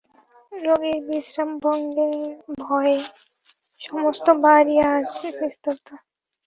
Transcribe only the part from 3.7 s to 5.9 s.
সমস্ত বাড়ি আজ নিস্তব্ধ।